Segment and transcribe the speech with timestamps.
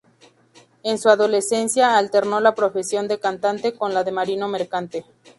[0.81, 5.05] En su adolescencia, alternó la profesión de cantante con la de marino mercante.